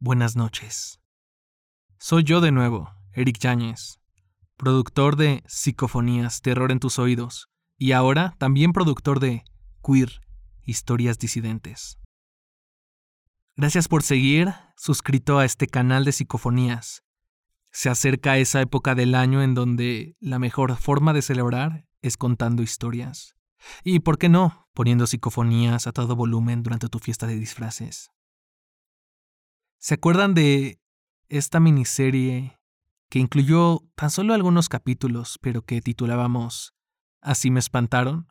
buenas 0.00 0.34
noches. 0.34 0.98
Soy 1.98 2.24
yo 2.24 2.40
de 2.40 2.52
nuevo, 2.52 2.90
Eric 3.12 3.38
Yáñez, 3.38 4.00
productor 4.56 5.16
de 5.16 5.42
Psicofonías, 5.46 6.40
Terror 6.40 6.72
en 6.72 6.80
tus 6.80 6.98
oídos, 6.98 7.48
y 7.76 7.92
ahora 7.92 8.34
también 8.38 8.72
productor 8.72 9.20
de 9.20 9.44
Queer, 9.84 10.22
Historias 10.62 11.18
Disidentes. 11.18 11.98
Gracias 13.56 13.88
por 13.88 14.02
seguir 14.02 14.54
suscrito 14.74 15.38
a 15.38 15.44
este 15.44 15.66
canal 15.66 16.06
de 16.06 16.12
Psicofonías. 16.12 17.02
Se 17.70 17.90
acerca 17.90 18.38
esa 18.38 18.62
época 18.62 18.94
del 18.94 19.14
año 19.14 19.42
en 19.42 19.54
donde 19.54 20.16
la 20.18 20.38
mejor 20.38 20.74
forma 20.76 21.12
de 21.12 21.20
celebrar 21.20 21.86
es 22.00 22.16
contando 22.16 22.62
historias. 22.62 23.36
Y, 23.84 24.00
¿por 24.00 24.16
qué 24.16 24.30
no?, 24.30 24.66
poniendo 24.72 25.06
psicofonías 25.06 25.86
a 25.86 25.92
todo 25.92 26.16
volumen 26.16 26.62
durante 26.62 26.88
tu 26.88 26.98
fiesta 26.98 27.26
de 27.26 27.36
disfraces. 27.36 28.10
¿Se 29.82 29.94
acuerdan 29.94 30.34
de 30.34 30.78
esta 31.30 31.58
miniserie 31.58 32.60
que 33.08 33.18
incluyó 33.18 33.80
tan 33.94 34.10
solo 34.10 34.34
algunos 34.34 34.68
capítulos, 34.68 35.38
pero 35.40 35.62
que 35.62 35.80
titulábamos 35.80 36.74
Así 37.22 37.50
me 37.50 37.60
espantaron? 37.60 38.30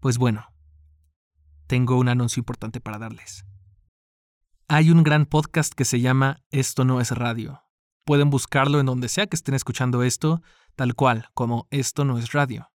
Pues 0.00 0.16
bueno, 0.16 0.46
tengo 1.66 1.98
un 1.98 2.08
anuncio 2.08 2.40
importante 2.40 2.80
para 2.80 2.98
darles. 2.98 3.44
Hay 4.66 4.90
un 4.90 5.02
gran 5.02 5.26
podcast 5.26 5.74
que 5.74 5.84
se 5.84 6.00
llama 6.00 6.42
Esto 6.50 6.86
no 6.86 6.98
es 7.02 7.10
radio. 7.10 7.62
Pueden 8.06 8.30
buscarlo 8.30 8.80
en 8.80 8.86
donde 8.86 9.10
sea 9.10 9.26
que 9.26 9.36
estén 9.36 9.54
escuchando 9.54 10.02
esto, 10.02 10.42
tal 10.74 10.94
cual 10.94 11.28
como 11.34 11.68
Esto 11.70 12.06
no 12.06 12.16
es 12.16 12.32
radio. 12.32 12.72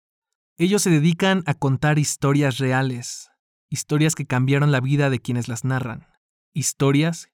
Ellos 0.56 0.82
se 0.82 0.90
dedican 0.90 1.44
a 1.46 1.54
contar 1.54 2.00
historias 2.00 2.58
reales, 2.58 3.30
historias 3.68 4.16
que 4.16 4.26
cambiaron 4.26 4.72
la 4.72 4.80
vida 4.80 5.10
de 5.10 5.20
quienes 5.20 5.46
las 5.46 5.64
narran, 5.64 6.11
historias 6.52 7.28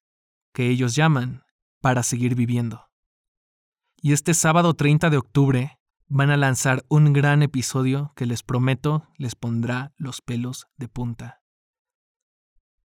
que 0.53 0.69
ellos 0.69 0.95
llaman 0.95 1.45
para 1.81 2.03
seguir 2.03 2.35
viviendo. 2.35 2.89
Y 4.01 4.13
este 4.13 4.35
sábado 4.35 4.75
30 4.75 5.11
de 5.11 5.17
octubre 5.17 5.79
van 6.07 6.31
a 6.31 6.37
lanzar 6.37 6.85
un 6.89 7.13
gran 7.13 7.43
episodio 7.43 8.13
que 8.17 8.27
les 8.27 8.43
prometo 8.43 9.07
les 9.17 9.35
pondrá 9.35 9.93
los 9.97 10.23
pelos 10.23 10.67
de 10.77 10.89
punta. 10.89 11.43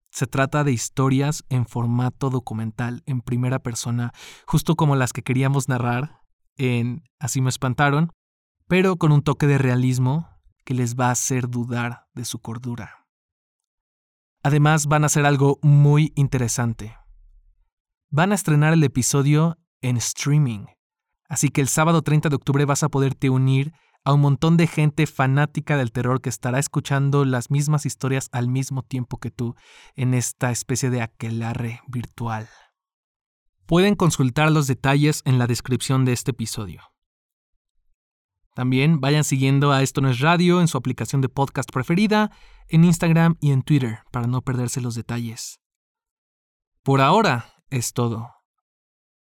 Se 0.10 0.28
trata 0.28 0.64
de 0.64 0.74
historias 0.74 1.46
en 1.50 1.66
formato 1.66 2.30
documental, 2.30 3.04
en 3.06 3.22
primera 3.22 3.60
persona, 3.60 4.12
justo 4.46 4.76
como 4.76 4.96
las 4.96 5.14
que 5.14 5.24
queríamos 5.24 5.70
narrar 5.70 6.22
en 6.58 7.04
Así 7.20 7.40
me 7.40 7.50
espantaron, 7.50 8.12
pero 8.68 8.98
con 8.98 9.12
un 9.12 9.22
toque 9.22 9.48
de 9.48 9.58
realismo 9.58 10.28
que 10.66 10.74
les 10.74 10.96
va 10.96 11.08
a 11.08 11.12
hacer 11.12 11.50
dudar 11.50 12.08
de 12.14 12.26
su 12.26 12.40
cordura. 12.40 13.01
Además 14.44 14.88
van 14.88 15.04
a 15.04 15.06
hacer 15.06 15.26
algo 15.26 15.60
muy 15.62 16.14
interesante. 16.16 16.98
Van 18.10 18.32
a 18.32 18.36
estrenar 18.36 18.74
el 18.74 18.84
episodio 18.84 19.58
en 19.82 19.98
streaming, 19.98 20.66
así 21.30 21.50
que 21.50 21.62
el 21.62 21.68
sábado 21.68 22.02
30 22.02 22.30
de 22.30 22.36
octubre 22.36 22.66
vas 22.66 22.84
a 22.84 22.90
poderte 22.90 23.30
unir 23.30 23.72
a 24.04 24.14
un 24.14 24.22
montón 24.22 24.58
de 24.58 24.66
gente 24.68 25.06
fanática 25.06 25.78
del 25.78 25.92
terror 25.92 26.22
que 26.22 26.30
estará 26.30 26.58
escuchando 26.58 27.24
las 27.24 27.52
mismas 27.52 27.86
historias 27.86 28.30
al 28.32 28.48
mismo 28.48 28.82
tiempo 28.82 29.18
que 29.20 29.30
tú 29.30 29.56
en 29.96 30.16
esta 30.16 30.50
especie 30.52 30.90
de 30.90 31.02
aquelarre 31.02 31.82
virtual. 31.88 32.50
Pueden 33.68 33.96
consultar 33.96 34.52
los 34.52 34.68
detalles 34.68 35.22
en 35.24 35.38
la 35.38 35.48
descripción 35.48 36.04
de 36.04 36.14
este 36.14 36.32
episodio. 36.32 36.91
También 38.62 39.02
vayan 39.02 39.24
siguiendo 39.24 39.72
a 39.72 39.82
Esto 39.82 40.02
No 40.02 40.10
es 40.12 40.20
Radio 40.20 40.62
en 40.62 40.68
su 40.68 40.78
aplicación 40.78 41.20
de 41.20 41.30
podcast 41.30 41.72
preferida, 41.72 42.30
en 42.68 42.84
Instagram 42.84 43.36
y 43.42 43.54
en 43.54 43.64
Twitter 43.64 44.04
para 44.12 44.28
no 44.28 44.44
perderse 44.44 44.82
los 44.82 44.94
detalles. 44.94 45.60
Por 46.84 47.02
ahora 47.02 47.56
es 47.72 47.94
todo. 47.94 48.36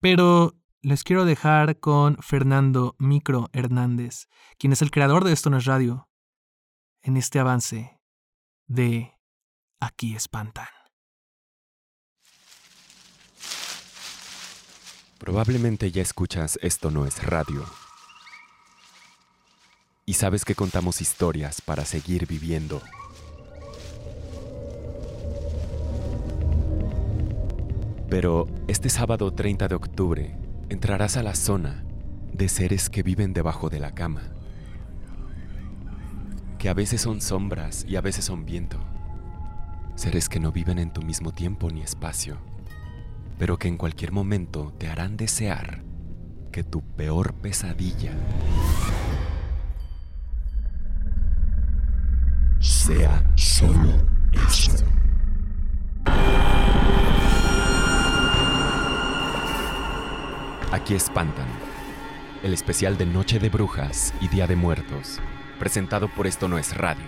Pero 0.01 0.57
les 0.81 1.05
quiero 1.05 1.23
dejar 1.23 1.79
con 1.79 2.17
Fernando 2.17 2.97
Micro 2.99 3.47
Hernández, 3.53 4.27
quien 4.57 4.73
es 4.73 4.81
el 4.81 4.91
creador 4.91 5.23
de 5.23 5.31
Esto 5.31 5.49
No 5.49 5.55
es 5.55 5.63
Radio, 5.63 6.09
en 7.01 7.15
este 7.15 7.39
avance 7.39 7.97
de 8.67 9.13
Aquí 9.79 10.15
espantan. 10.15 10.67
Probablemente 15.17 15.91
ya 15.91 16.01
escuchas 16.01 16.59
Esto 16.61 16.91
No 16.91 17.05
es 17.05 17.23
Radio 17.23 17.65
y 20.09 20.15
sabes 20.15 20.43
que 20.43 20.55
contamos 20.55 21.01
historias 21.01 21.61
para 21.61 21.85
seguir 21.85 22.25
viviendo. 22.25 22.81
Pero 28.09 28.47
este 28.67 28.89
sábado 28.89 29.31
30 29.31 29.67
de 29.67 29.75
octubre 29.75 30.35
entrarás 30.69 31.15
a 31.15 31.21
la 31.21 31.35
zona 31.35 31.83
de 32.33 32.49
seres 32.49 32.89
que 32.89 33.03
viven 33.03 33.33
debajo 33.33 33.69
de 33.69 33.79
la 33.79 33.93
cama, 33.93 34.23
que 36.57 36.69
a 36.69 36.73
veces 36.73 37.01
son 37.01 37.21
sombras 37.21 37.85
y 37.87 37.95
a 37.95 38.01
veces 38.01 38.25
son 38.25 38.45
viento, 38.45 38.79
seres 39.93 40.27
que 40.27 40.39
no 40.39 40.51
viven 40.51 40.79
en 40.79 40.91
tu 40.91 41.03
mismo 41.03 41.33
tiempo 41.33 41.69
ni 41.69 41.83
espacio, 41.83 42.39
pero 43.37 43.59
que 43.59 43.67
en 43.67 43.77
cualquier 43.77 44.11
momento 44.11 44.73
te 44.75 44.87
harán 44.87 45.17
desear 45.17 45.83
que 46.51 46.63
tu 46.63 46.81
peor 46.81 47.35
pesadilla 47.35 48.13
sea 52.89 53.23
solo 53.35 53.93
eso. 54.33 54.83
Aquí 60.71 60.95
espantan. 60.95 61.45
El 62.41 62.53
especial 62.53 62.97
de 62.97 63.05
Noche 63.05 63.37
de 63.37 63.49
Brujas 63.49 64.11
y 64.21 64.27
Día 64.29 64.47
de 64.47 64.55
Muertos, 64.55 65.19
presentado 65.59 66.07
por 66.07 66.25
Esto 66.25 66.47
No 66.47 66.57
es 66.57 66.75
Radio, 66.75 67.05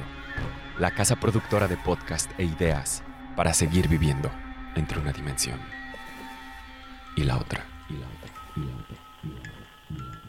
la 0.78 0.92
casa 0.92 1.16
productora 1.16 1.68
de 1.68 1.78
podcast 1.78 2.30
e 2.38 2.44
ideas 2.44 3.02
para 3.36 3.52
seguir 3.52 3.88
viviendo 3.88 4.30
entre 4.75 5.00
una 5.00 5.12
dimensión 5.12 5.59
y 7.16 7.24
la 7.24 7.38
otra. 7.38 7.66
Y 7.90 7.94
la 7.94 8.06
otra. 8.08 8.30
Y 8.56 8.59
la 8.59 8.75
otra. 8.75 8.98
Y 9.24 10.00
la 10.00 10.09
otra. 10.09 10.21